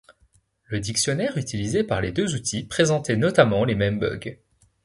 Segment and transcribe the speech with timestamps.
[0.65, 4.39] Le dictionnaire utilisé par les deux outils présentait notamment les mêmes bugs.